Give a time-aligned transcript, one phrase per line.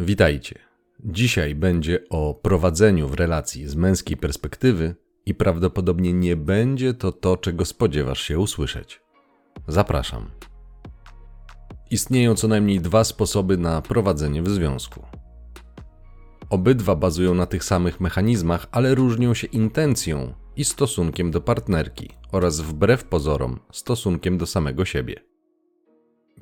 [0.00, 0.58] Witajcie.
[1.04, 4.94] Dzisiaj będzie o prowadzeniu w relacji z męskiej perspektywy
[5.26, 9.00] i prawdopodobnie nie będzie to to, czego spodziewasz się usłyszeć.
[9.68, 10.30] Zapraszam.
[11.90, 15.02] Istnieją co najmniej dwa sposoby na prowadzenie w związku.
[16.50, 22.60] Obydwa bazują na tych samych mechanizmach, ale różnią się intencją i stosunkiem do partnerki oraz
[22.60, 25.27] wbrew pozorom stosunkiem do samego siebie.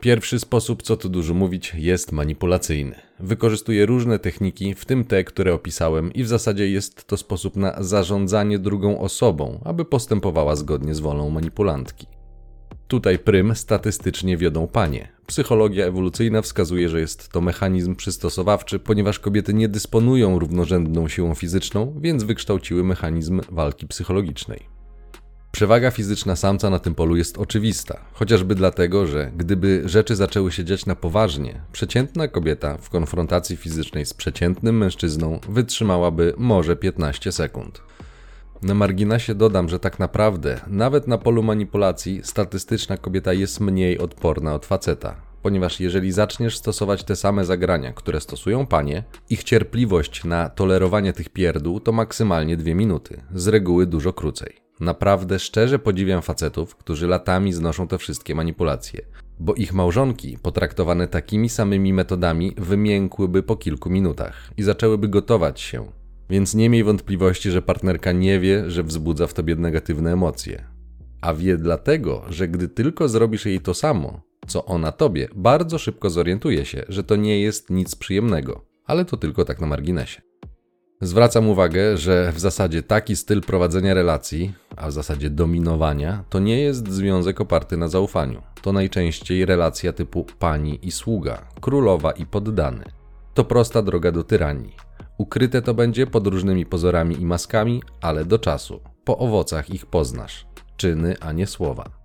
[0.00, 2.94] Pierwszy sposób, co tu dużo mówić, jest manipulacyjny.
[3.20, 7.82] Wykorzystuje różne techniki, w tym te, które opisałem, i w zasadzie jest to sposób na
[7.82, 12.06] zarządzanie drugą osobą, aby postępowała zgodnie z wolą manipulantki.
[12.88, 15.08] Tutaj prym statystycznie wiodą panie.
[15.26, 21.94] Psychologia ewolucyjna wskazuje, że jest to mechanizm przystosowawczy, ponieważ kobiety nie dysponują równorzędną siłą fizyczną,
[22.00, 24.75] więc wykształciły mechanizm walki psychologicznej.
[25.56, 30.64] Przewaga fizyczna samca na tym polu jest oczywista, chociażby dlatego, że gdyby rzeczy zaczęły się
[30.64, 37.82] dziać na poważnie, przeciętna kobieta w konfrontacji fizycznej z przeciętnym mężczyzną wytrzymałaby może 15 sekund.
[38.62, 44.54] Na marginesie dodam, że tak naprawdę, nawet na polu manipulacji, statystyczna kobieta jest mniej odporna
[44.54, 50.48] od faceta, ponieważ jeżeli zaczniesz stosować te same zagrania, które stosują panie, ich cierpliwość na
[50.48, 54.65] tolerowanie tych pierdół to maksymalnie dwie minuty, z reguły dużo krócej.
[54.80, 59.00] Naprawdę szczerze podziwiam facetów, którzy latami znoszą te wszystkie manipulacje,
[59.40, 65.92] bo ich małżonki, potraktowane takimi samymi metodami, wymiękłyby po kilku minutach i zaczęłyby gotować się.
[66.30, 70.64] Więc nie miej wątpliwości, że partnerka nie wie, że wzbudza w tobie negatywne emocje.
[71.20, 76.10] A wie dlatego, że gdy tylko zrobisz jej to samo, co ona tobie, bardzo szybko
[76.10, 80.25] zorientuje się, że to nie jest nic przyjemnego, ale to tylko tak na marginesie.
[81.00, 86.60] Zwracam uwagę, że w zasadzie taki styl prowadzenia relacji, a w zasadzie dominowania, to nie
[86.60, 88.42] jest związek oparty na zaufaniu.
[88.62, 92.84] To najczęściej relacja typu pani i sługa, królowa i poddany.
[93.34, 94.76] To prosta droga do tyranii.
[95.18, 98.80] Ukryte to będzie pod różnymi pozorami i maskami, ale do czasu.
[99.04, 100.46] Po owocach ich poznasz.
[100.76, 101.95] Czyny, a nie słowa.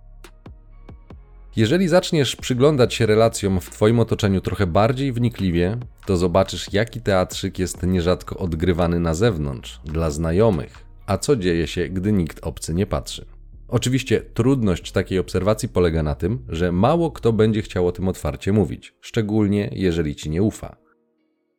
[1.56, 7.58] Jeżeli zaczniesz przyglądać się relacjom w Twoim otoczeniu trochę bardziej wnikliwie, to zobaczysz, jaki teatrzyk
[7.58, 12.86] jest nierzadko odgrywany na zewnątrz, dla znajomych, a co dzieje się, gdy nikt obcy nie
[12.86, 13.26] patrzy.
[13.68, 18.52] Oczywiście trudność takiej obserwacji polega na tym, że mało kto będzie chciał o tym otwarcie
[18.52, 20.76] mówić, szczególnie jeżeli ci nie ufa.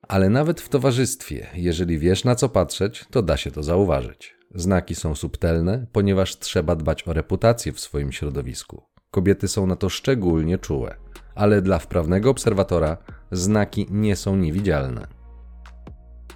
[0.07, 4.35] Ale nawet w towarzystwie, jeżeli wiesz na co patrzeć, to da się to zauważyć.
[4.55, 8.92] Znaki są subtelne, ponieważ trzeba dbać o reputację w swoim środowisku.
[9.13, 10.95] Kobiety są na to szczególnie czułe,
[11.35, 12.97] ale dla wprawnego obserwatora
[13.31, 15.07] znaki nie są niewidzialne.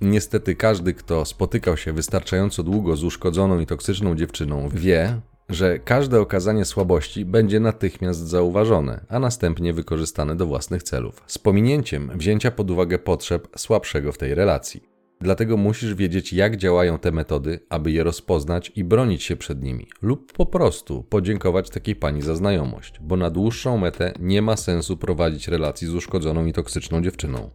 [0.01, 6.21] Niestety każdy, kto spotykał się wystarczająco długo z uszkodzoną i toksyczną dziewczyną, wie, że każde
[6.21, 12.71] okazanie słabości będzie natychmiast zauważone, a następnie wykorzystane do własnych celów, z pominięciem wzięcia pod
[12.71, 14.96] uwagę potrzeb słabszego w tej relacji.
[15.21, 19.87] Dlatego musisz wiedzieć, jak działają te metody, aby je rozpoznać i bronić się przed nimi,
[20.01, 24.97] lub po prostu podziękować takiej pani za znajomość, bo na dłuższą metę nie ma sensu
[24.97, 27.49] prowadzić relacji z uszkodzoną i toksyczną dziewczyną.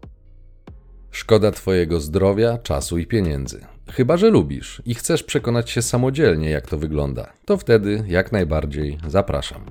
[1.10, 3.66] Szkoda Twojego zdrowia, czasu i pieniędzy.
[3.90, 8.98] Chyba, że lubisz i chcesz przekonać się samodzielnie, jak to wygląda, to wtedy jak najbardziej
[9.08, 9.64] zapraszam.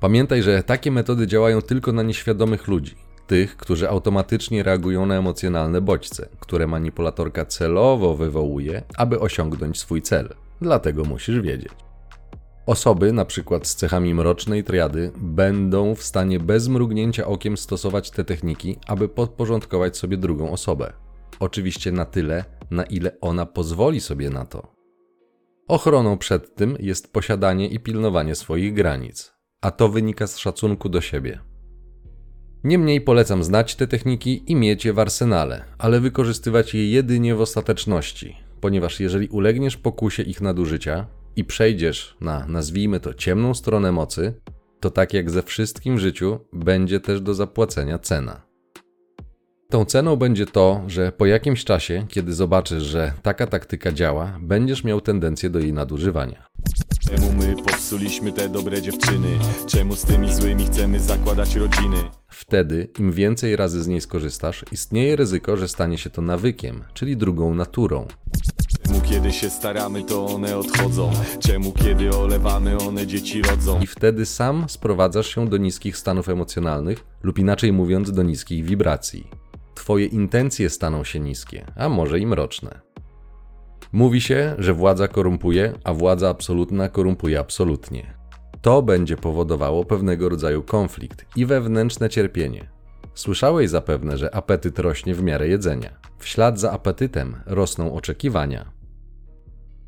[0.00, 5.80] Pamiętaj, że takie metody działają tylko na nieświadomych ludzi tych, którzy automatycznie reagują na emocjonalne
[5.80, 10.34] bodźce, które manipulatorka celowo wywołuje, aby osiągnąć swój cel.
[10.60, 11.72] Dlatego musisz wiedzieć.
[12.66, 18.76] Osoby, przykład z cechami mrocznej triady, będą w stanie bez mrugnięcia okiem stosować te techniki,
[18.86, 20.92] aby podporządkować sobie drugą osobę.
[21.40, 24.72] Oczywiście na tyle, na ile ona pozwoli sobie na to.
[25.68, 31.00] Ochroną przed tym jest posiadanie i pilnowanie swoich granic, a to wynika z szacunku do
[31.00, 31.40] siebie.
[32.66, 37.40] Niemniej polecam znać te techniki i mieć je w arsenale, ale wykorzystywać je jedynie w
[37.40, 41.06] ostateczności, ponieważ jeżeli ulegniesz pokusie ich nadużycia
[41.36, 44.34] i przejdziesz na, nazwijmy to, ciemną stronę mocy,
[44.80, 48.45] to tak jak ze wszystkim w życiu, będzie też do zapłacenia cena.
[49.68, 54.84] Tą ceną będzie to, że po jakimś czasie, kiedy zobaczysz, że taka taktyka działa, będziesz
[54.84, 56.46] miał tendencję do jej nadużywania.
[57.10, 59.28] Czemu my popsuliśmy te dobre dziewczyny?
[59.66, 61.96] Czemu z tymi złymi chcemy zakładać rodziny?
[62.28, 67.16] Wtedy, im więcej razy z niej skorzystasz, istnieje ryzyko, że stanie się to nawykiem, czyli
[67.16, 68.06] drugą naturą.
[68.86, 71.10] Czemu kiedy się staramy, to one odchodzą?
[71.40, 73.80] Czemu kiedy olewamy, one dzieci rodzą?
[73.80, 79.26] I wtedy sam sprowadzasz się do niskich stanów emocjonalnych, lub inaczej mówiąc, do niskich wibracji.
[79.86, 82.80] Twoje intencje staną się niskie, a może i mroczne.
[83.92, 88.14] Mówi się, że władza korumpuje, a władza absolutna korumpuje absolutnie.
[88.62, 92.68] To będzie powodowało pewnego rodzaju konflikt i wewnętrzne cierpienie.
[93.14, 95.90] Słyszałeś zapewne, że apetyt rośnie w miarę jedzenia.
[96.18, 98.72] W ślad za apetytem rosną oczekiwania.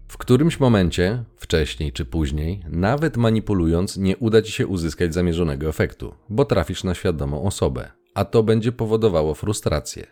[0.08, 6.14] W którymś momencie, wcześniej czy później, nawet manipulując, nie uda ci się uzyskać zamierzonego efektu,
[6.28, 10.06] bo trafisz na świadomą osobę, a to będzie powodowało frustrację.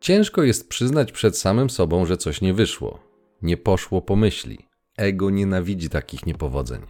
[0.00, 2.98] Ciężko jest przyznać przed samym sobą, że coś nie wyszło,
[3.42, 4.58] nie poszło po myśli.
[4.96, 6.80] Ego nienawidzi takich niepowodzeń.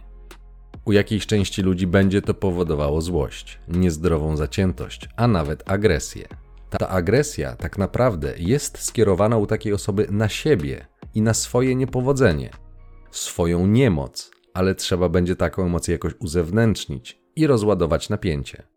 [0.85, 6.27] U jakiejś części ludzi będzie to powodowało złość, niezdrową zaciętość, a nawet agresję.
[6.69, 12.49] Ta agresja tak naprawdę jest skierowana u takiej osoby na siebie i na swoje niepowodzenie,
[13.11, 18.72] swoją niemoc, ale trzeba będzie taką emocję jakoś uzewnętrznić i rozładować napięcie.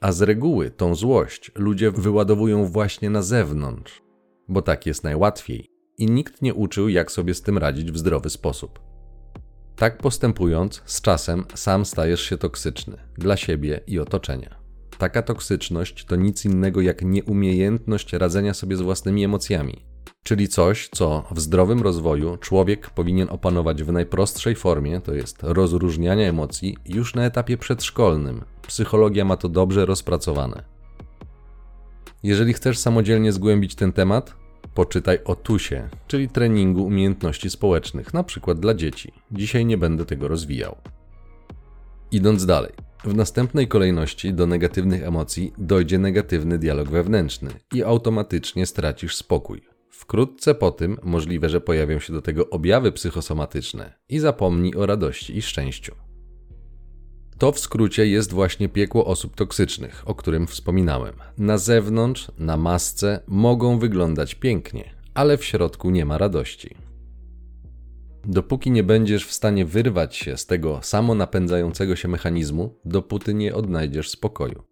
[0.00, 4.02] A z reguły tą złość ludzie wyładowują właśnie na zewnątrz,
[4.48, 8.30] bo tak jest najłatwiej i nikt nie uczył, jak sobie z tym radzić w zdrowy
[8.30, 8.80] sposób.
[9.76, 14.56] Tak postępując, z czasem sam stajesz się toksyczny dla siebie i otoczenia.
[14.98, 19.86] Taka toksyczność to nic innego jak nieumiejętność radzenia sobie z własnymi emocjami,
[20.22, 26.28] czyli coś, co w zdrowym rozwoju człowiek powinien opanować w najprostszej formie, to jest rozróżniania
[26.28, 28.44] emocji, już na etapie przedszkolnym.
[28.66, 30.62] Psychologia ma to dobrze rozpracowane.
[32.22, 34.34] Jeżeli chcesz samodzielnie zgłębić ten temat,
[34.74, 39.12] poczytaj o TUSie, czyli treningu umiejętności społecznych, na przykład dla dzieci.
[39.32, 40.76] Dzisiaj nie będę tego rozwijał.
[42.12, 42.72] Idąc dalej.
[43.04, 49.75] W następnej kolejności do negatywnych emocji dojdzie negatywny dialog wewnętrzny i automatycznie stracisz spokój.
[49.96, 55.36] Wkrótce po tym możliwe, że pojawią się do tego objawy psychosomatyczne i zapomnij o radości
[55.36, 55.94] i szczęściu.
[57.38, 61.14] To w skrócie jest właśnie piekło osób toksycznych, o którym wspominałem.
[61.38, 66.76] Na zewnątrz, na masce mogą wyglądać pięknie, ale w środku nie ma radości.
[68.24, 73.54] Dopóki nie będziesz w stanie wyrwać się z tego samo napędzającego się mechanizmu, dopóty nie
[73.54, 74.62] odnajdziesz spokoju.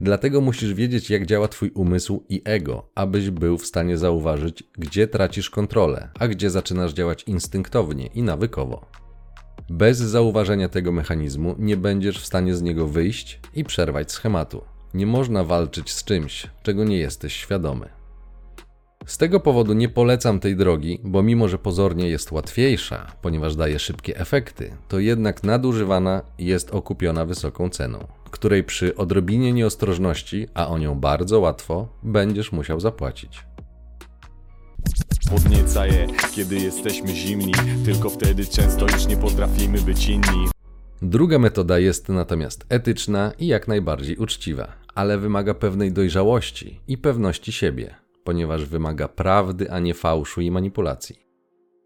[0.00, 5.08] Dlatego musisz wiedzieć, jak działa Twój umysł i ego, abyś był w stanie zauważyć, gdzie
[5.08, 8.86] tracisz kontrolę, a gdzie zaczynasz działać instynktownie i nawykowo.
[9.70, 14.62] Bez zauważenia tego mechanizmu nie będziesz w stanie z niego wyjść i przerwać schematu.
[14.94, 17.88] Nie można walczyć z czymś, czego nie jesteś świadomy.
[19.06, 23.78] Z tego powodu nie polecam tej drogi, bo mimo że pozornie jest łatwiejsza, ponieważ daje
[23.78, 28.06] szybkie efekty, to jednak nadużywana jest okupiona wysoką ceną,
[28.38, 33.44] której przy odrobinie nieostrożności, a o nią bardzo łatwo, będziesz musiał zapłacić.
[35.30, 37.52] Podnieca je, kiedy jesteśmy zimni
[37.84, 40.48] Tylko wtedy często już nie potrafimy być inni
[41.02, 47.52] Druga metoda jest natomiast etyczna i jak najbardziej uczciwa, ale wymaga pewnej dojrzałości i pewności
[47.52, 47.94] siebie
[48.26, 51.25] ponieważ wymaga prawdy, a nie fałszu i manipulacji.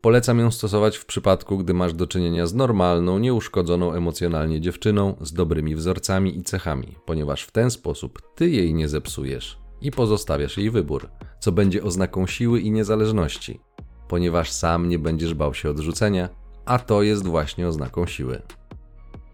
[0.00, 5.32] Polecam ją stosować w przypadku, gdy masz do czynienia z normalną, nieuszkodzoną emocjonalnie dziewczyną z
[5.32, 10.70] dobrymi wzorcami i cechami, ponieważ w ten sposób ty jej nie zepsujesz i pozostawiasz jej
[10.70, 11.08] wybór,
[11.40, 13.60] co będzie oznaką siły i niezależności,
[14.08, 16.28] ponieważ sam nie będziesz bał się odrzucenia,
[16.64, 18.42] a to jest właśnie oznaką siły.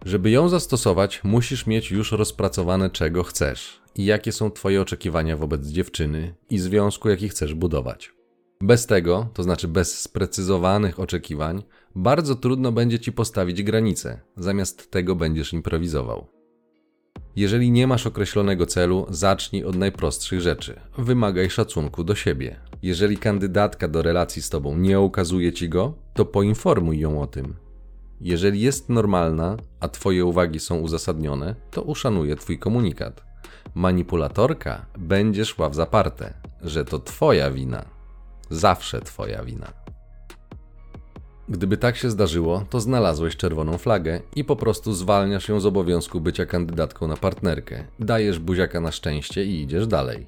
[0.05, 5.67] Żeby ją zastosować, musisz mieć już rozpracowane, czego chcesz i jakie są Twoje oczekiwania wobec
[5.67, 8.16] dziewczyny i związku, jaki chcesz budować.
[8.61, 11.63] Bez tego, to znaczy bez sprecyzowanych oczekiwań,
[11.95, 16.27] bardzo trudno będzie Ci postawić granice, zamiast tego będziesz improwizował.
[17.37, 20.81] Jeżeli nie masz określonego celu, zacznij od najprostszych rzeczy.
[20.99, 22.61] Wymagaj szacunku do siebie.
[22.83, 27.55] Jeżeli kandydatka do relacji z Tobą nie okazuje Ci go, to poinformuj ją o tym.
[28.21, 33.25] Jeżeli jest normalna, a Twoje uwagi są uzasadnione, to uszanuje Twój komunikat.
[33.75, 37.96] Manipulatorka będzie szła w zaparte, że to Twoja wina.
[38.51, 39.73] Zawsze Twoja wina.
[41.49, 46.21] Gdyby tak się zdarzyło, to znalazłeś czerwoną flagę i po prostu zwalniasz ją z obowiązku
[46.21, 50.27] bycia kandydatką na partnerkę, dajesz buziaka na szczęście i idziesz dalej.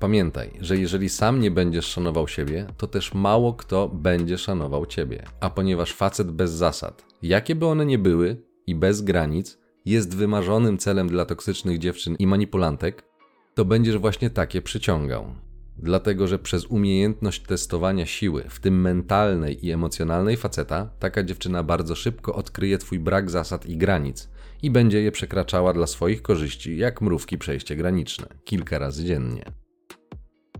[0.00, 5.24] Pamiętaj, że jeżeli sam nie będziesz szanował siebie, to też mało kto będzie szanował ciebie.
[5.40, 10.78] A ponieważ facet bez zasad, jakie by one nie były i bez granic, jest wymarzonym
[10.78, 13.04] celem dla toksycznych dziewczyn i manipulantek,
[13.54, 15.34] to będziesz właśnie takie przyciągał.
[15.76, 21.94] Dlatego, że przez umiejętność testowania siły, w tym mentalnej i emocjonalnej faceta, taka dziewczyna bardzo
[21.94, 24.28] szybko odkryje twój brak zasad i granic
[24.62, 29.44] i będzie je przekraczała dla swoich korzyści, jak mrówki przejście graniczne, kilka razy dziennie.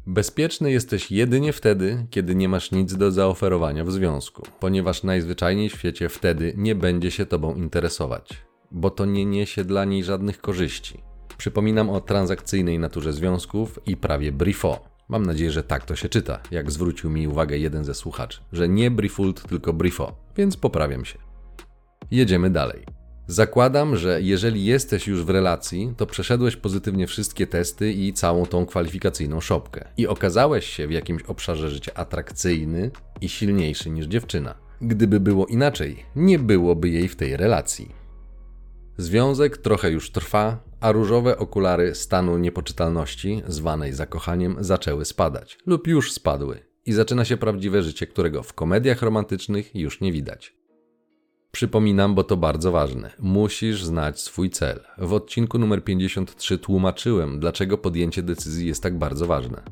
[0.07, 5.75] Bezpieczny jesteś jedynie wtedy, kiedy nie masz nic do zaoferowania w związku, ponieważ najzwyczajniej w
[5.75, 11.01] świecie wtedy nie będzie się tobą interesować, bo to nie niesie dla niej żadnych korzyści.
[11.39, 14.92] Przypominam o transakcyjnej naturze związków i prawie briefo.
[15.09, 18.69] Mam nadzieję, że tak to się czyta, jak zwrócił mi uwagę jeden ze słuchaczy, że
[18.69, 21.19] nie briefult, tylko briefo, więc poprawiam się.
[22.11, 22.85] Jedziemy dalej.
[23.27, 28.67] Zakładam, że jeżeli jesteś już w relacji, to przeszedłeś pozytywnie wszystkie testy i całą tą
[28.67, 29.89] kwalifikacyjną szopkę.
[29.97, 32.91] I okazałeś się w jakimś obszarze życia atrakcyjny
[33.21, 34.55] i silniejszy niż dziewczyna.
[34.81, 37.95] Gdyby było inaczej, nie byłoby jej w tej relacji.
[38.97, 46.13] Związek trochę już trwa, a różowe okulary stanu niepoczytalności, zwanej zakochaniem, zaczęły spadać lub już
[46.13, 50.57] spadły i zaczyna się prawdziwe życie, którego w komediach romantycznych już nie widać.
[51.53, 53.11] Przypominam, bo to bardzo ważne.
[53.19, 54.81] Musisz znać swój cel.
[54.99, 59.63] W odcinku numer 53 tłumaczyłem, dlaczego podjęcie decyzji jest tak bardzo ważne.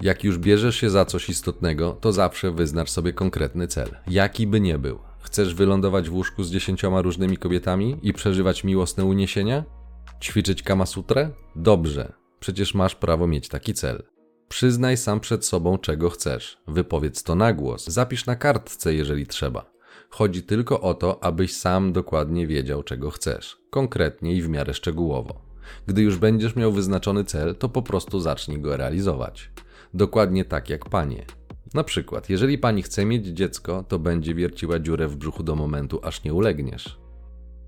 [0.00, 4.60] Jak już bierzesz się za coś istotnego, to zawsze wyznacz sobie konkretny cel, jaki by
[4.60, 4.98] nie był.
[5.20, 9.79] Chcesz wylądować w łóżku z dziesięcioma różnymi kobietami i przeżywać miłosne uniesienia?
[10.20, 11.30] Ćwiczyć kama sutrę?
[11.56, 14.02] Dobrze, przecież masz prawo mieć taki cel.
[14.48, 16.58] Przyznaj sam przed sobą, czego chcesz.
[16.68, 19.70] Wypowiedz to na głos, zapisz na kartce, jeżeli trzeba.
[20.10, 25.40] Chodzi tylko o to, abyś sam dokładnie wiedział, czego chcesz, konkretnie i w miarę szczegółowo.
[25.86, 29.50] Gdy już będziesz miał wyznaczony cel, to po prostu zacznij go realizować.
[29.94, 31.26] Dokładnie tak jak panie.
[31.74, 36.00] Na przykład, jeżeli pani chce mieć dziecko, to będzie wierciła dziurę w brzuchu do momentu,
[36.02, 36.99] aż nie ulegniesz.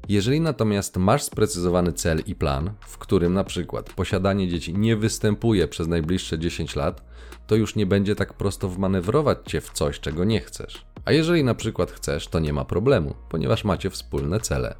[0.08, 5.68] Jeżeli natomiast masz sprecyzowany cel i plan, w którym na przykład posiadanie dzieci nie występuje
[5.68, 7.04] przez najbliższe 10 lat,
[7.46, 10.86] to już nie będzie tak prosto wmanewrować cię w coś, czego nie chcesz.
[11.04, 14.74] A jeżeli na przykład chcesz, to nie ma problemu, ponieważ macie wspólne cele.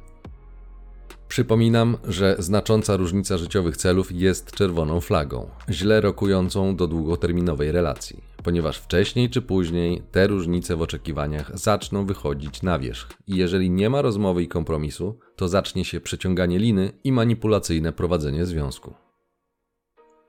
[1.27, 8.77] Przypominam, że znacząca różnica życiowych celów jest czerwoną flagą, źle rokującą do długoterminowej relacji, ponieważ
[8.77, 14.01] wcześniej czy później te różnice w oczekiwaniach zaczną wychodzić na wierzch i jeżeli nie ma
[14.01, 18.93] rozmowy i kompromisu, to zacznie się przeciąganie liny i manipulacyjne prowadzenie związku.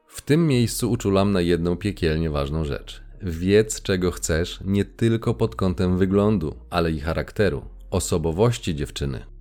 [0.06, 3.02] W tym miejscu uczulam na jedną piekielnie ważną rzecz.
[3.22, 9.33] Wiedz, czego chcesz, nie tylko pod kątem wyglądu, ale i charakteru, osobowości dziewczyny.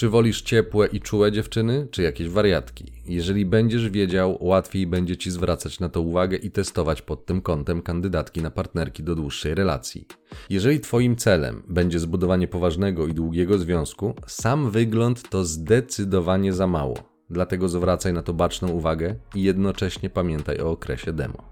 [0.00, 2.92] Czy wolisz ciepłe i czułe dziewczyny, czy jakieś wariatki?
[3.06, 7.82] Jeżeli będziesz wiedział, łatwiej będzie ci zwracać na to uwagę i testować pod tym kątem
[7.82, 10.06] kandydatki na partnerki do dłuższej relacji.
[10.50, 16.94] Jeżeli twoim celem będzie zbudowanie poważnego i długiego związku, sam wygląd to zdecydowanie za mało.
[17.30, 21.44] Dlatego zwracaj na to baczną uwagę i jednocześnie pamiętaj o okresie demo.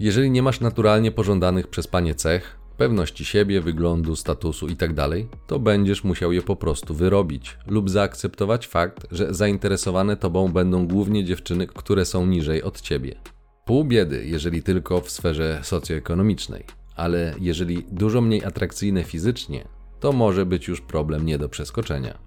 [0.00, 5.08] Jeżeli nie masz naturalnie pożądanych przez panie cech, pewności siebie, wyglądu, statusu itd.,
[5.46, 11.24] to będziesz musiał je po prostu wyrobić lub zaakceptować fakt, że zainteresowane tobą będą głównie
[11.24, 13.14] dziewczyny, które są niżej od ciebie.
[13.64, 16.64] Pół biedy, jeżeli tylko w sferze socjoekonomicznej,
[16.96, 19.68] ale jeżeli dużo mniej atrakcyjne fizycznie,
[20.00, 22.18] to może być już problem nie do przeskoczenia.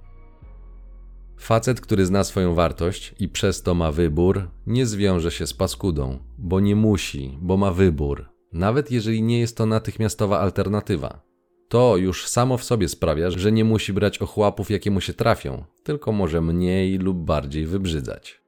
[1.40, 6.20] Facet, który zna swoją wartość i przez to ma wybór, nie zwiąże się z paskudą,
[6.38, 11.22] bo nie musi, bo ma wybór, nawet jeżeli nie jest to natychmiastowa alternatywa.
[11.70, 15.64] To już samo w sobie sprawia, że nie musi brać ochłapów, jakie mu się trafią,
[15.84, 18.42] tylko może mniej lub bardziej wybrzydzać.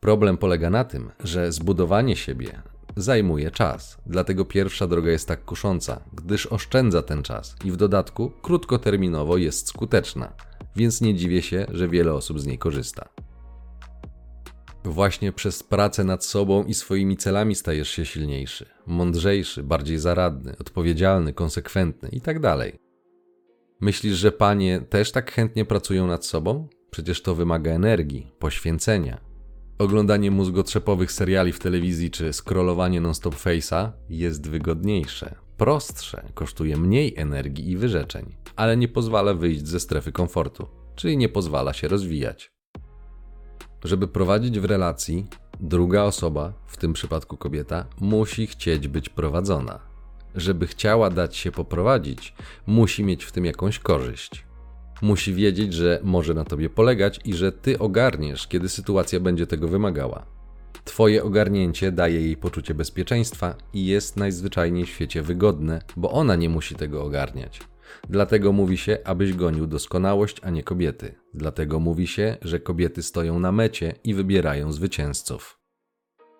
[0.00, 2.62] Problem polega na tym, że zbudowanie siebie
[2.96, 8.32] zajmuje czas, dlatego pierwsza droga jest tak kusząca, gdyż oszczędza ten czas i w dodatku
[8.42, 10.32] krótkoterminowo jest skuteczna,
[10.76, 13.08] więc nie dziwię się, że wiele osób z niej korzysta.
[14.86, 21.32] Właśnie przez pracę nad sobą i swoimi celami stajesz się silniejszy, mądrzejszy, bardziej zaradny, odpowiedzialny,
[21.32, 22.40] konsekwentny itd.
[22.40, 22.80] Tak
[23.80, 26.68] Myślisz, że panie też tak chętnie pracują nad sobą?
[26.90, 29.20] Przecież to wymaga energii, poświęcenia.
[29.78, 37.70] Oglądanie mózgotrzepowych seriali w telewizji czy scrollowanie non-stop face'a jest wygodniejsze, prostsze, kosztuje mniej energii
[37.70, 42.55] i wyrzeczeń, ale nie pozwala wyjść ze strefy komfortu, czyli nie pozwala się rozwijać.
[43.84, 45.26] Żeby prowadzić w relacji,
[45.60, 49.80] druga osoba, w tym przypadku kobieta, musi chcieć być prowadzona.
[50.34, 52.34] Żeby chciała dać się poprowadzić,
[52.66, 54.46] musi mieć w tym jakąś korzyść.
[55.02, 59.68] Musi wiedzieć, że może na tobie polegać i że ty ogarniesz, kiedy sytuacja będzie tego
[59.68, 60.26] wymagała.
[60.84, 66.48] Twoje ogarnięcie daje jej poczucie bezpieczeństwa i jest najzwyczajniej w świecie wygodne, bo ona nie
[66.48, 67.60] musi tego ogarniać.
[68.10, 71.14] Dlatego mówi się, abyś gonił doskonałość, a nie kobiety.
[71.34, 75.58] Dlatego mówi się, że kobiety stoją na mecie i wybierają zwycięzców.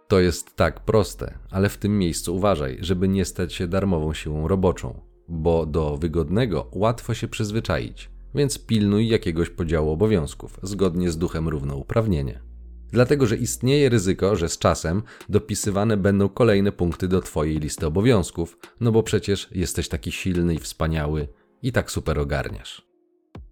[0.08, 4.48] To jest tak proste, ale w tym miejscu uważaj, żeby nie stać się darmową siłą
[4.48, 11.48] roboczą, bo do wygodnego łatwo się przyzwyczaić, więc pilnuj jakiegoś podziału obowiązków, zgodnie z duchem
[11.48, 12.45] równouprawnienia.
[12.92, 18.58] Dlatego, że istnieje ryzyko, że z czasem dopisywane będą kolejne punkty do Twojej listy obowiązków,
[18.80, 21.28] no bo przecież jesteś taki silny i wspaniały,
[21.62, 22.86] i tak super ogarniasz.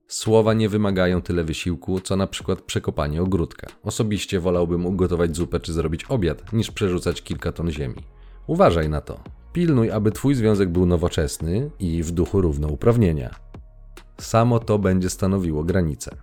[0.09, 3.67] Słowa nie wymagają tyle wysiłku, co na przykład przekopanie ogródka.
[3.83, 8.03] Osobiście wolałbym ugotować zupę czy zrobić obiad, niż przerzucać kilka ton ziemi.
[8.47, 9.21] Uważaj na to.
[9.53, 13.35] Pilnuj, aby twój związek był nowoczesny i w duchu równouprawnienia.
[14.19, 16.17] Samo to będzie stanowiło granicę.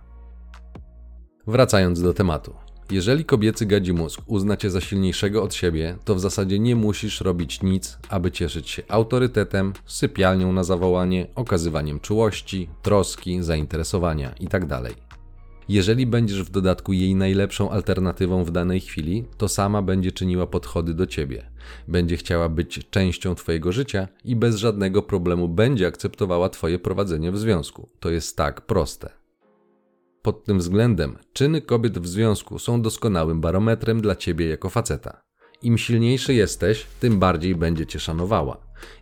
[1.46, 2.54] Wracając do tematu.
[2.92, 7.20] Jeżeli kobiecy gadzi mózg uzna cię za silniejszego od siebie, to w zasadzie nie musisz
[7.20, 14.82] robić nic, aby cieszyć się autorytetem, sypialnią na zawołanie, okazywaniem czułości, troski, zainteresowania itd.
[15.68, 20.94] Jeżeli będziesz w dodatku jej najlepszą alternatywą w danej chwili, to sama będzie czyniła podchody
[20.94, 21.50] do ciebie.
[21.88, 27.38] Będzie chciała być częścią twojego życia i bez żadnego problemu będzie akceptowała twoje prowadzenie w
[27.38, 27.88] związku.
[28.00, 29.21] To jest tak proste.
[30.22, 35.22] Pod tym względem czyny kobiet w związku są doskonałym barometrem dla ciebie jako faceta.
[35.62, 38.56] Im silniejszy jesteś, tym bardziej będzie cię szanowała.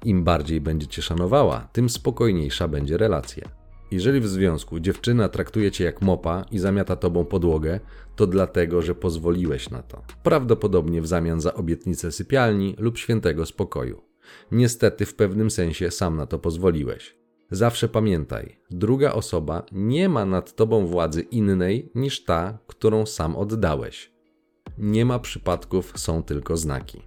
[0.05, 3.49] Im bardziej będzie cię szanowała, tym spokojniejsza będzie relacja.
[3.91, 7.81] Jeżeli w związku dziewczyna traktuje cię jak mopa i zamiata tobą podłogę,
[8.17, 10.03] to dlatego, że pozwoliłeś na to.
[10.23, 14.03] Prawdopodobnie w zamian za obietnicę sypialni lub świętego spokoju.
[14.53, 17.20] Niestety w pewnym sensie sam na to pozwoliłeś.
[17.53, 24.13] Zawsze pamiętaj, druga osoba nie ma nad tobą władzy innej niż ta, którą sam oddałeś.
[24.79, 27.03] Nie ma przypadków, są tylko znaki.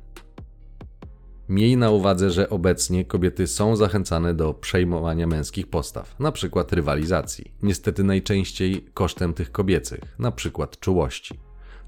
[1.50, 8.04] Miej na uwadze, że obecnie kobiety są zachęcane do przejmowania męskich postaw, przykład rywalizacji, niestety
[8.04, 10.00] najczęściej kosztem tych kobiecych,
[10.32, 11.40] przykład czułości.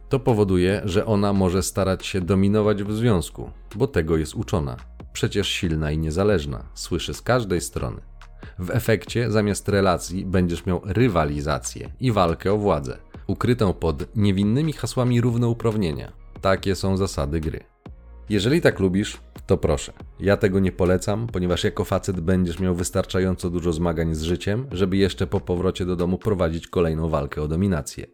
[0.09, 4.77] To powoduje, że ona może starać się dominować w związku, bo tego jest uczona.
[5.13, 8.14] Przecież silna i niezależna, słyszy z każdej strony.
[8.59, 12.97] W efekcie zamiast relacji będziesz miał rywalizację i walkę o władzę,
[13.27, 16.11] ukrytą pod niewinnymi hasłami równouprawnienia.
[16.41, 17.59] Takie są zasady gry.
[18.29, 19.93] Jeżeli tak lubisz, to proszę.
[20.19, 24.97] Ja tego nie polecam, ponieważ jako facet będziesz miał wystarczająco dużo zmagań z życiem, żeby
[24.97, 28.07] jeszcze po powrocie do domu prowadzić kolejną walkę o dominację.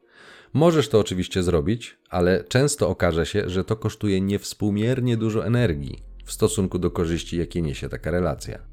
[0.53, 6.31] Możesz to oczywiście zrobić, ale często okaże się, że to kosztuje niewspółmiernie dużo energii w
[6.31, 8.71] stosunku do korzyści, jakie niesie taka relacja.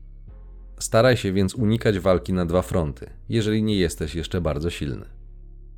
[0.79, 5.07] Staraj się więc unikać walki na dwa fronty, jeżeli nie jesteś jeszcze bardzo silny.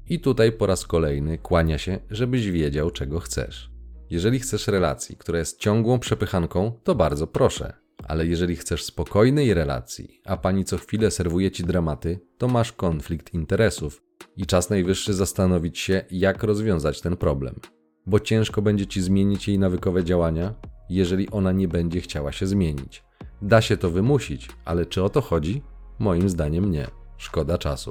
[0.07, 3.71] I tutaj po raz kolejny kłania się, żebyś wiedział, czego chcesz.
[4.11, 7.72] Jeżeli chcesz relacji, która jest ciągłą przepychanką, to bardzo proszę.
[8.05, 13.35] Ale jeżeli chcesz spokojnej relacji, a pani co chwilę serwuje ci dramaty, to masz konflikt
[13.35, 14.03] interesów
[14.37, 17.55] i czas najwyższy zastanowić się, jak rozwiązać ten problem.
[18.07, 20.55] Bo ciężko będzie ci zmienić jej nawykowe działania,
[20.88, 23.10] jeżeli ona nie będzie chciała się zmienić.
[23.42, 25.62] Da się to wymusić, ale czy o to chodzi?
[25.98, 26.87] Moim zdaniem nie.
[27.16, 27.90] Szkoda czasu.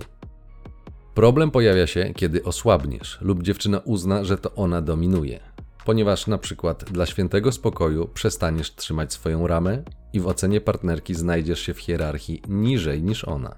[1.13, 5.39] Problem pojawia się, kiedy osłabniesz lub dziewczyna uzna, że to ona dominuje
[5.89, 9.83] ponieważ na przykład dla świętego spokoju przestaniesz trzymać swoją ramę
[10.13, 13.55] i w ocenie partnerki znajdziesz się w hierarchii niżej niż ona.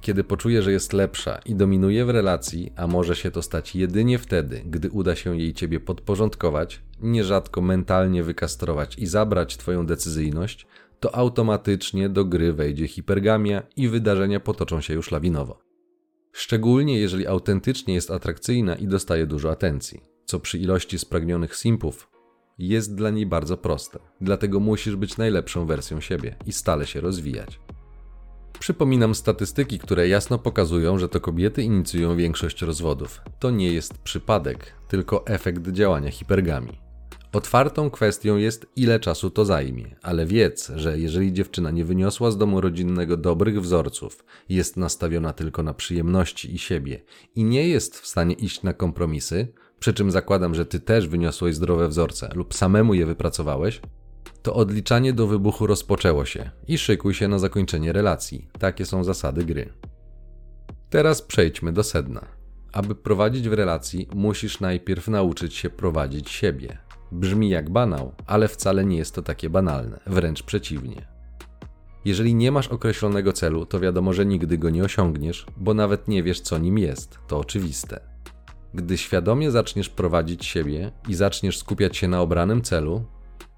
[0.00, 4.18] Kiedy poczuje, że jest lepsza i dominuje w relacji, a może się to stać jedynie
[4.18, 10.66] wtedy, gdy uda się jej ciebie podporządkować, nierzadko mentalnie wykastrować i zabrać twoją decyzyjność,
[11.00, 15.62] to automatycznie do gry wejdzie hipergamia i wydarzenia potoczą się już lawinowo.
[16.32, 22.10] Szczególnie jeżeli autentycznie jest atrakcyjna i dostaje dużo atencji co przy ilości spragnionych simpów
[22.58, 23.98] jest dla niej bardzo proste.
[24.20, 27.60] Dlatego musisz być najlepszą wersją siebie i stale się rozwijać.
[28.58, 33.20] Przypominam statystyki, które jasno pokazują, że to kobiety inicjują większość rozwodów.
[33.38, 36.83] To nie jest przypadek, tylko efekt działania hipergami.
[37.34, 42.38] Otwartą kwestią jest, ile czasu to zajmie, ale wiedz, że jeżeli dziewczyna nie wyniosła z
[42.38, 47.02] domu rodzinnego dobrych wzorców, jest nastawiona tylko na przyjemności i siebie
[47.34, 49.48] i nie jest w stanie iść na kompromisy,
[49.80, 53.80] przy czym zakładam, że ty też wyniosłeś zdrowe wzorce lub samemu je wypracowałeś,
[54.42, 58.48] to odliczanie do wybuchu rozpoczęło się i szykuj się na zakończenie relacji.
[58.58, 59.72] Takie są zasady gry.
[60.90, 62.26] Teraz przejdźmy do sedna.
[62.72, 66.83] Aby prowadzić w relacji, musisz najpierw nauczyć się prowadzić siebie.
[67.14, 71.06] Brzmi jak banał, ale wcale nie jest to takie banalne, wręcz przeciwnie.
[72.04, 76.22] Jeżeli nie masz określonego celu, to wiadomo, że nigdy go nie osiągniesz, bo nawet nie
[76.22, 77.18] wiesz, co nim jest.
[77.26, 78.00] To oczywiste.
[78.74, 83.04] Gdy świadomie zaczniesz prowadzić siebie i zaczniesz skupiać się na obranym celu,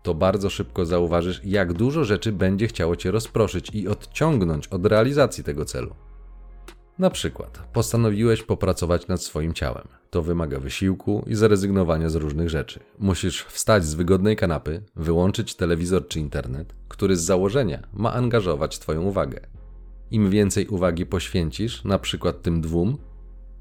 [0.02, 5.44] to bardzo szybko zauważysz, jak dużo rzeczy będzie chciało cię rozproszyć i odciągnąć od realizacji
[5.44, 5.94] tego celu.
[6.98, 9.88] Na przykład, postanowiłeś popracować nad swoim ciałem.
[10.10, 12.80] To wymaga wysiłku i zrezygnowania z różnych rzeczy.
[12.98, 19.02] Musisz wstać z wygodnej kanapy, wyłączyć telewizor czy internet, który z założenia ma angażować Twoją
[19.02, 19.40] uwagę.
[20.10, 22.98] Im więcej uwagi poświęcisz, na przykład tym dwóm,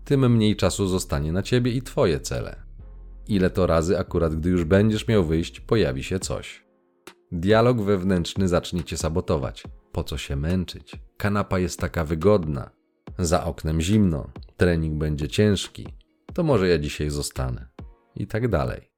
[0.06, 2.56] tym mniej czasu zostanie na ciebie i twoje cele.
[3.28, 6.66] Ile to razy akurat gdy już będziesz miał wyjść, pojawi się coś.
[7.32, 9.64] Dialog wewnętrzny zacznie cię sabotować.
[9.92, 10.96] Po co się męczyć?
[11.18, 12.75] Kanapa jest taka wygodna.
[13.20, 15.88] Za oknem zimno, trening będzie ciężki.
[16.34, 17.68] To może ja dzisiaj zostanę.
[18.16, 18.90] I tak dalej.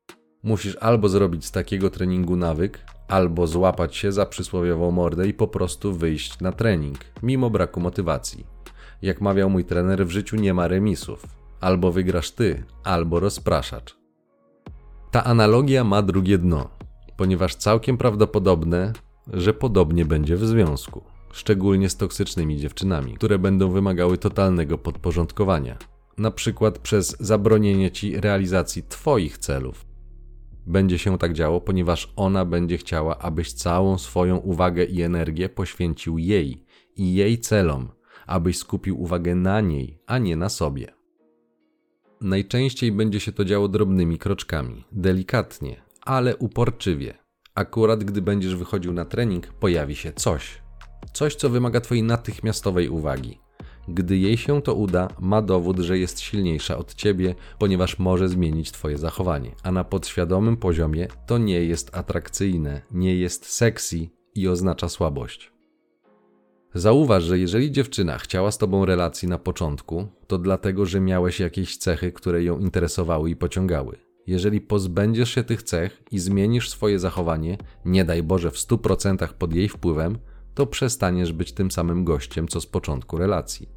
[0.43, 5.47] Musisz albo zrobić z takiego treningu nawyk, albo złapać się za przysłowiową mordę i po
[5.47, 8.45] prostu wyjść na trening, mimo braku motywacji
[9.01, 11.25] Jak mawiał mój trener, w życiu nie ma remisów.
[11.61, 13.97] Albo wygrasz ty, albo rozpraszacz.
[15.11, 16.69] Ta analogia ma drugie dno,
[17.17, 18.93] ponieważ całkiem prawdopodobne,
[19.33, 21.03] że podobnie będzie w związku,
[21.37, 25.77] szczególnie z toksycznymi dziewczynami, które będą wymagały totalnego podporządkowania,
[26.17, 29.85] na przykład przez zabronienie ci realizacji Twoich celów.
[30.65, 36.17] Będzie się tak działo, ponieważ ona będzie chciała, abyś całą swoją uwagę i energię poświęcił
[36.17, 36.63] jej
[36.95, 37.89] i jej celom,
[38.27, 40.87] abyś skupił uwagę na niej, a nie na sobie.
[42.21, 47.13] Najczęściej będzie się to działo drobnymi kroczkami, delikatnie, ale uporczywie.
[47.55, 50.66] Akurat gdy będziesz wychodził na trening, pojawi się coś.
[51.13, 53.39] Coś, co wymaga Twojej natychmiastowej uwagi.
[53.87, 58.71] Gdy jej się to uda, ma dowód, że jest silniejsza od ciebie, ponieważ może zmienić
[58.71, 64.89] twoje zachowanie, a na podświadomym poziomie to nie jest atrakcyjne, nie jest sexy i oznacza
[64.89, 65.51] słabość.
[66.73, 71.77] Zauważ, że jeżeli dziewczyna chciała z tobą relacji na początku, to dlatego, że miałeś jakieś
[71.77, 73.97] cechy, które ją interesowały i pociągały.
[74.27, 79.53] Jeżeli pozbędziesz się tych cech i zmienisz swoje zachowanie, nie daj Boże w 100% pod
[79.53, 80.17] jej wpływem,
[80.57, 83.69] to przestaniesz być tym samym gościem, co z początku relacji.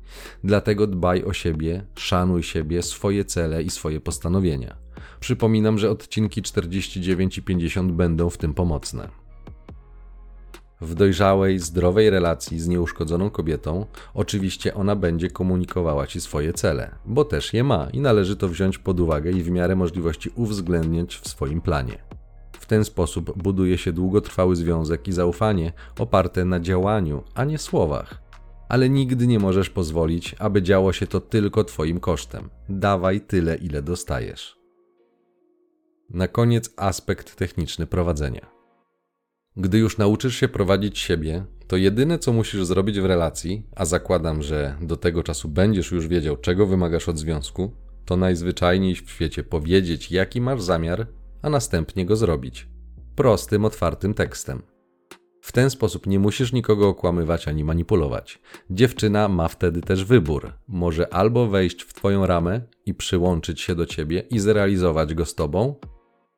[0.44, 4.76] Dlatego dbaj o siebie, szanuj siebie, swoje cele i swoje postanowienia.
[5.20, 9.08] Przypominam, że odcinki 49 i 50 będą w tym pomocne.
[10.80, 17.24] W dojrzałej, zdrowej relacji z nieuszkodzoną kobietą, oczywiście ona będzie komunikowała ci swoje cele, bo
[17.24, 21.28] też je ma i należy to wziąć pod uwagę i w miarę możliwości uwzględnić w
[21.28, 22.19] swoim planie
[22.66, 28.22] ten sposób buduje się długotrwały związek i zaufanie oparte na działaniu, a nie słowach.
[28.68, 32.50] Ale nigdy nie możesz pozwolić, aby działo się to tylko Twoim kosztem.
[32.68, 34.56] Dawaj tyle, ile dostajesz.
[36.10, 38.46] Na koniec aspekt techniczny prowadzenia.
[39.56, 44.42] Gdy już nauczysz się prowadzić siebie, to jedyne co musisz zrobić w relacji, a zakładam,
[44.42, 47.72] że do tego czasu będziesz już wiedział, czego wymagasz od związku,
[48.04, 51.06] to najzwyczajniej w świecie powiedzieć, jaki masz zamiar
[51.42, 52.68] a następnie go zrobić.
[53.16, 54.62] Prostym, otwartym tekstem.
[55.42, 58.38] W ten sposób nie musisz nikogo okłamywać ani manipulować.
[58.70, 60.52] Dziewczyna ma wtedy też wybór.
[60.68, 65.34] Może albo wejść w Twoją ramę i przyłączyć się do Ciebie i zrealizować go z
[65.34, 65.74] Tobą,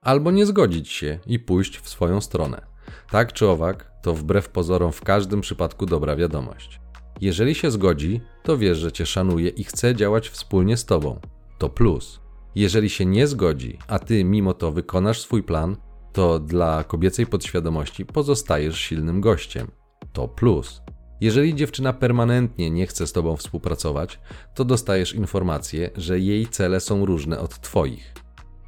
[0.00, 2.66] albo nie zgodzić się i pójść w swoją stronę.
[3.10, 6.80] Tak czy owak, to wbrew pozorom w każdym przypadku dobra wiadomość.
[7.20, 11.20] Jeżeli się zgodzi, to wiesz, że Cię szanuje i chce działać wspólnie z Tobą.
[11.58, 12.21] To plus.
[12.54, 15.76] Jeżeli się nie zgodzi, a ty mimo to wykonasz swój plan,
[16.12, 19.70] to dla kobiecej podświadomości pozostajesz silnym gościem.
[20.12, 20.82] To plus.
[21.20, 24.20] Jeżeli dziewczyna permanentnie nie chce z tobą współpracować,
[24.54, 28.14] to dostajesz informację, że jej cele są różne od twoich.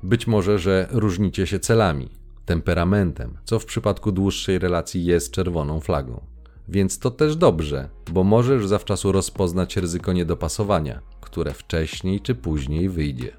[0.03, 2.09] Być może, że różnicie się celami,
[2.45, 6.27] temperamentem, co w przypadku dłuższej relacji jest czerwoną flagą.
[6.69, 13.37] Więc to też dobrze, bo możesz zawczasu rozpoznać ryzyko niedopasowania, które wcześniej czy później wyjdzie.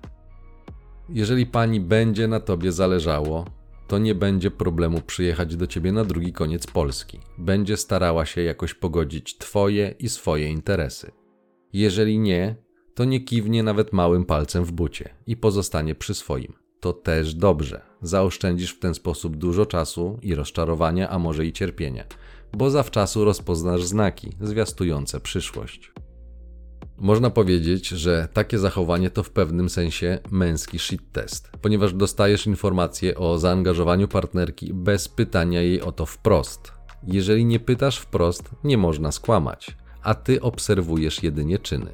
[1.10, 3.46] Jeżeli pani będzie na tobie zależało,
[3.88, 7.20] to nie będzie problemu przyjechać do ciebie na drugi koniec Polski.
[7.38, 11.12] Będzie starała się jakoś pogodzić twoje i swoje interesy.
[11.74, 12.56] Jeżeli nie,
[12.96, 16.54] to nie kiwnie nawet małym palcem w bucie i pozostanie przy swoim.
[16.80, 17.82] To też dobrze.
[18.02, 22.04] Zaoszczędzisz w ten sposób dużo czasu i rozczarowania, a może i cierpienia,
[22.54, 25.92] bo zawczasu rozpoznasz znaki zwiastujące przyszłość.
[26.98, 33.18] Można powiedzieć, że takie zachowanie to w pewnym sensie męski shit test, ponieważ dostajesz informacje
[33.18, 36.72] o zaangażowaniu partnerki bez pytania jej o to wprost.
[37.08, 41.92] Jeżeli nie pytasz wprost, nie można skłamać, a ty obserwujesz jedynie czyny.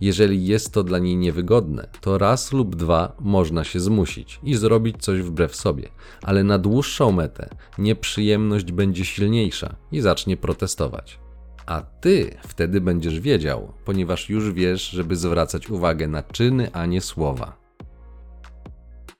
[0.00, 4.96] Jeżeli jest to dla niej niewygodne, to raz lub dwa można się zmusić i zrobić
[4.98, 5.88] coś wbrew sobie,
[6.22, 7.48] ale na dłuższą metę
[7.78, 11.18] nieprzyjemność będzie silniejsza i zacznie protestować
[11.66, 17.00] a ty wtedy będziesz wiedział, ponieważ już wiesz, żeby zwracać uwagę na czyny, a nie
[17.00, 17.60] słowa.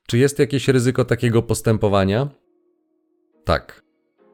[0.06, 2.28] Czy jest jakieś ryzyko takiego postępowania?
[3.44, 3.82] Tak.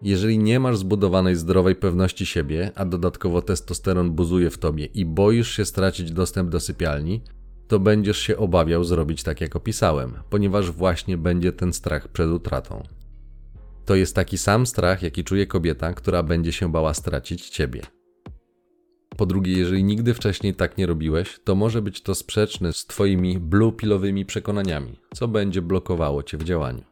[0.03, 5.57] Jeżeli nie masz zbudowanej zdrowej pewności siebie, a dodatkowo testosteron buzuje w tobie i boisz
[5.57, 7.23] się stracić dostęp do sypialni,
[7.69, 12.83] to będziesz się obawiał zrobić tak, jak opisałem, ponieważ właśnie będzie ten strach przed utratą.
[13.85, 17.83] To jest taki sam strach, jaki czuje kobieta, która będzie się bała stracić ciebie.
[19.17, 23.39] Po drugie, jeżeli nigdy wcześniej tak nie robiłeś, to może być to sprzeczne z Twoimi
[23.39, 26.85] blue-pillowymi przekonaniami, co będzie blokowało Cię w działaniu.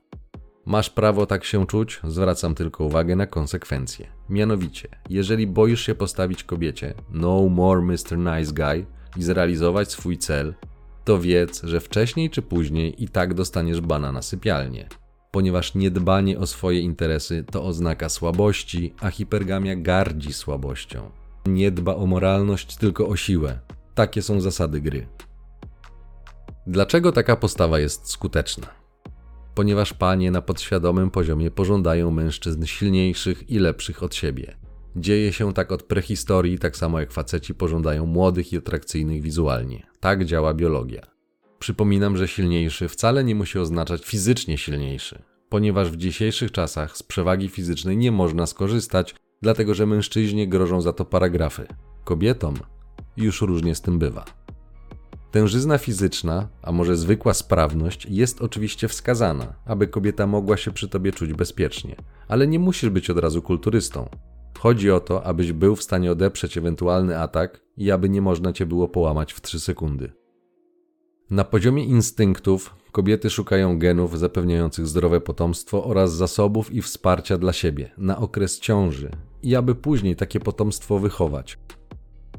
[0.66, 4.06] Masz prawo tak się czuć, zwracam tylko uwagę na konsekwencje.
[4.28, 8.18] Mianowicie, jeżeli boisz się postawić kobiecie no more Mr.
[8.18, 10.54] Nice Guy i zrealizować swój cel,
[11.04, 14.88] to wiedz, że wcześniej czy później i tak dostaniesz bana na sypialnię.
[15.30, 21.23] Ponieważ niedbanie o swoje interesy to oznaka słabości, a hipergamia gardzi słabością.
[21.46, 23.58] Nie dba o moralność, tylko o siłę.
[23.94, 25.06] Takie są zasady gry.
[26.66, 28.66] Dlaczego taka postawa jest skuteczna?
[29.54, 34.56] Ponieważ panie na podświadomym poziomie pożądają mężczyzn silniejszych i lepszych od siebie.
[34.96, 39.86] Dzieje się tak od prehistorii, tak samo jak faceci pożądają młodych i atrakcyjnych wizualnie.
[40.00, 41.02] Tak działa biologia.
[41.58, 47.48] Przypominam, że silniejszy wcale nie musi oznaczać fizycznie silniejszy, ponieważ w dzisiejszych czasach z przewagi
[47.48, 51.66] fizycznej nie można skorzystać, dlatego że mężczyźnie grożą za to paragrafy.
[52.04, 52.54] Kobietom
[53.16, 54.24] już różnie z tym bywa.
[55.30, 61.12] Tężyzna fizyczna, a może zwykła sprawność, jest oczywiście wskazana, aby kobieta mogła się przy tobie
[61.12, 61.96] czuć bezpiecznie,
[62.28, 64.08] ale nie musisz być od razu kulturystą.
[64.58, 68.66] Chodzi o to, abyś był w stanie odeprzeć ewentualny atak i aby nie można cię
[68.66, 70.23] było połamać w 3 sekundy.
[71.30, 77.90] Na poziomie instynktów kobiety szukają genów zapewniających zdrowe potomstwo oraz zasobów i wsparcia dla siebie
[77.98, 79.10] na okres ciąży
[79.42, 81.58] i aby później takie potomstwo wychować.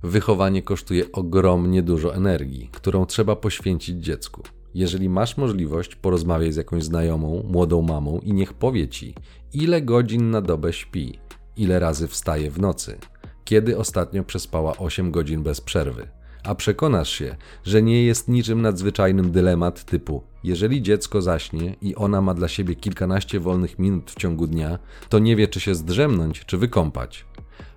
[0.03, 4.43] Wychowanie kosztuje ogromnie dużo energii, którą trzeba poświęcić dziecku.
[4.73, 9.15] Jeżeli masz możliwość, porozmawiaj z jakąś znajomą, młodą mamą i niech powie ci,
[9.53, 11.19] ile godzin na dobę śpi,
[11.57, 12.97] ile razy wstaje w nocy,
[13.45, 16.07] kiedy ostatnio przespała 8 godzin bez przerwy.
[16.45, 22.21] A przekonasz się, że nie jest niczym nadzwyczajnym dylemat typu: jeżeli dziecko zaśnie i ona
[22.21, 24.79] ma dla siebie kilkanaście wolnych minut w ciągu dnia,
[25.09, 27.25] to nie wie, czy się zdrzemnąć, czy wykąpać.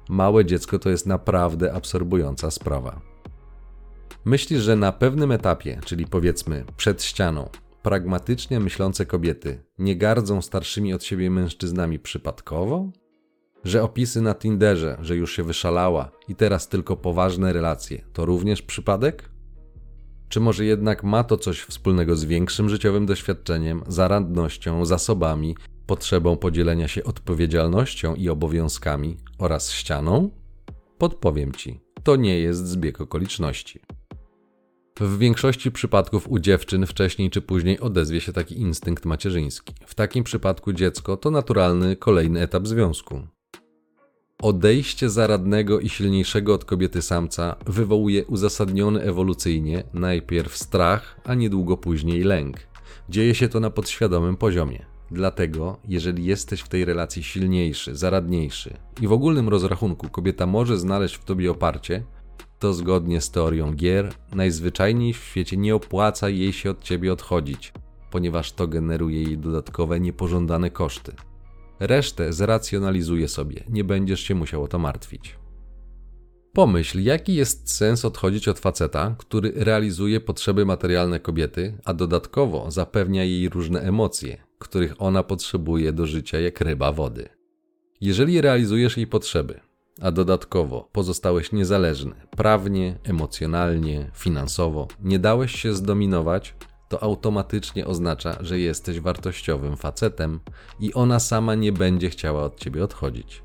[0.09, 3.01] Małe dziecko to jest naprawdę absorbująca sprawa.
[4.25, 7.49] Myślisz, że na pewnym etapie, czyli powiedzmy przed ścianą,
[7.83, 12.91] pragmatycznie myślące kobiety nie gardzą starszymi od siebie mężczyznami przypadkowo?
[13.65, 18.63] Że opisy na Tinderze, że już się wyszalała i teraz tylko poważne relacje, to również
[18.63, 19.31] przypadek?
[20.29, 26.89] Czy może jednak ma to coś wspólnego z większym życiowym doświadczeniem, zaradnością, zasobami, potrzebą podzielenia
[26.89, 30.31] się odpowiedzialnością i obowiązkami oraz ścianą?
[30.99, 33.81] Podpowiem ci, to nie jest zbieg okoliczności.
[35.01, 39.75] W większości przypadków u dziewczyn wcześniej czy później odezwie się taki instynkt macierzyński.
[39.87, 43.38] W takim przypadku dziecko to naturalny kolejny etap związku.
[44.43, 52.23] Odejście zaradnego i silniejszego od kobiety samca wywołuje uzasadniony ewolucyjnie najpierw strach, a niedługo później
[52.23, 52.57] lęk.
[53.09, 54.87] Dzieje się to na podświadomym poziomie.
[55.11, 61.15] Dlatego, jeżeli jesteś w tej relacji silniejszy, zaradniejszy i w ogólnym rozrachunku kobieta może znaleźć
[61.15, 62.03] w tobie oparcie,
[62.59, 67.73] to zgodnie z teorią gier, najzwyczajniej w świecie nie opłaca jej się od ciebie odchodzić,
[68.11, 71.13] ponieważ to generuje jej dodatkowe niepożądane koszty.
[71.81, 75.39] Resztę zracjonalizuje sobie, nie będziesz się musiał o to martwić.
[76.53, 83.25] Pomyśl, jaki jest sens odchodzić od faceta, który realizuje potrzeby materialne kobiety, a dodatkowo zapewnia
[83.25, 87.29] jej różne emocje, których ona potrzebuje do życia jak ryba wody.
[88.01, 89.61] Jeżeli realizujesz jej potrzeby,
[90.01, 96.55] a dodatkowo pozostałeś niezależny prawnie, emocjonalnie, finansowo, nie dałeś się zdominować,
[96.89, 100.41] to automatycznie oznacza, że jesteś wartościowym facetem
[100.81, 103.43] i ona sama nie będzie chciała od ciebie odchodzić.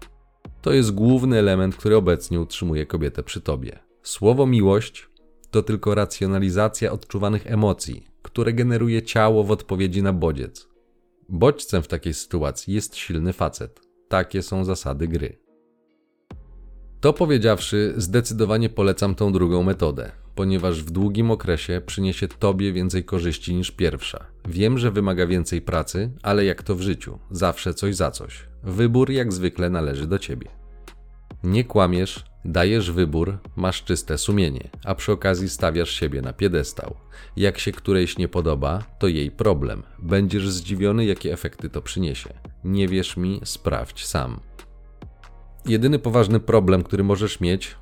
[0.62, 3.80] To jest główny element, który obecnie utrzymuje kobietę przy tobie.
[4.04, 5.10] Słowo miłość
[5.52, 10.68] to tylko racjonalizacja odczuwanych emocji, które generuje ciało w odpowiedzi na bodziec.
[11.30, 13.82] Bodźcem w takiej sytuacji jest silny facet.
[14.08, 15.40] Takie są zasady gry.
[17.00, 23.56] To powiedziawszy, zdecydowanie polecam tą drugą metodę, ponieważ w długim okresie przyniesie tobie więcej korzyści
[23.56, 24.26] niż pierwsza.
[24.48, 28.48] Wiem, że wymaga więcej pracy, ale jak to w życiu, zawsze coś za coś.
[28.64, 30.48] Wybór jak zwykle należy do ciebie.
[31.44, 36.96] Nie kłamiesz, dajesz wybór, masz czyste sumienie, a przy okazji stawiasz siebie na piedestał.
[37.36, 39.84] Jak się którejś nie podoba, to jej problem.
[40.00, 42.34] Będziesz zdziwiony, jakie efekty to przyniesie.
[42.64, 44.40] Nie wierz mi, sprawdź sam.
[45.66, 47.76] Jedyny poważny problem, który możesz mieć,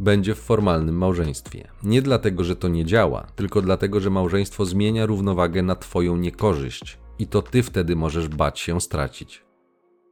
[0.00, 1.68] będzie w formalnym małżeństwie.
[1.82, 6.98] Nie dlatego, że to nie działa, tylko dlatego, że małżeństwo zmienia równowagę na Twoją niekorzyść
[7.18, 9.44] i to Ty wtedy możesz bać się stracić.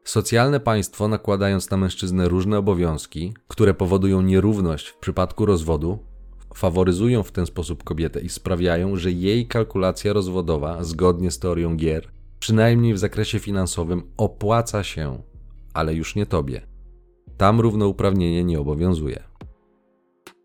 [0.04, 5.98] Socjalne państwo, nakładając na mężczyznę różne obowiązki, które powodują nierówność w przypadku rozwodu,
[6.54, 12.08] faworyzują w ten sposób kobietę i sprawiają, że jej kalkulacja rozwodowa, zgodnie z teorią gier,
[12.38, 15.22] przynajmniej w zakresie finansowym, opłaca się,
[15.74, 16.66] ale już nie tobie.
[17.36, 19.22] Tam równouprawnienie nie obowiązuje.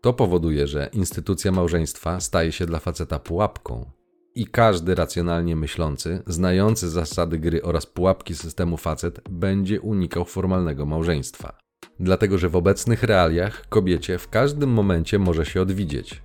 [0.00, 3.90] To powoduje, że instytucja małżeństwa staje się dla faceta pułapką
[4.34, 11.58] i każdy racjonalnie myślący, znający zasady gry oraz pułapki systemu facet będzie unikał formalnego małżeństwa.
[12.00, 16.22] Dlatego, że w obecnych realiach kobiecie w każdym momencie może się odwidzieć.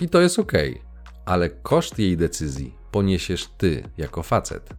[0.00, 0.52] I to jest ok,
[1.24, 4.70] ale koszt jej decyzji poniesiesz ty jako facet.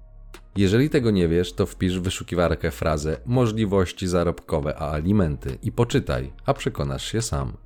[0.55, 6.33] Jeżeli tego nie wiesz, to wpisz w wyszukiwarkę frazę możliwości zarobkowe a alimenty i poczytaj,
[6.45, 7.57] a przekonasz się sam.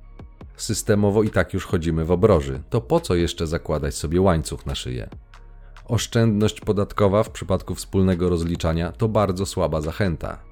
[0.56, 4.74] Systemowo i tak już chodzimy w obroży, to po co jeszcze zakładać sobie łańcuch na
[4.74, 5.08] szyję?
[5.84, 10.42] Oszczędność podatkowa w przypadku wspólnego rozliczania to bardzo słaba zachęta.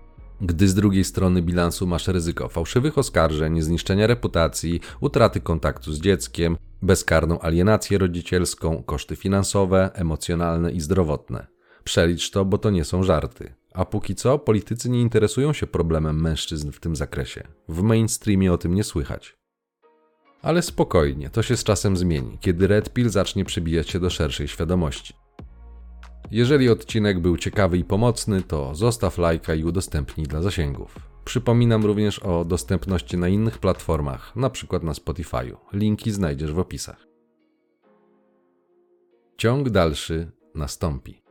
[0.40, 6.57] Gdy z drugiej strony bilansu masz ryzyko fałszywych oskarżeń, zniszczenia reputacji, utraty kontaktu z dzieckiem,
[6.83, 11.47] bezkarną alienację rodzicielską, koszty finansowe, emocjonalne i zdrowotne.
[11.85, 13.55] Przelicz to, bo to nie są żarty.
[13.75, 17.43] A póki co politycy nie interesują się problemem mężczyzn w tym zakresie.
[17.69, 19.37] W mainstreamie o tym nie słychać.
[20.45, 24.49] Ale spokojnie, to się z czasem zmieni, kiedy Red Pill zacznie przybijać się do szerszej
[24.49, 25.15] świadomości.
[26.31, 30.99] Jeżeli odcinek był ciekawy i pomocny, to zostaw lajka i udostępnij dla zasięgów.
[31.25, 34.81] Przypominam również o dostępności na innych platformach, np.
[34.83, 35.57] na Spotify'u.
[35.73, 37.07] Linki znajdziesz w opisach.
[39.37, 41.24] Ciąg dalszy nastąpi.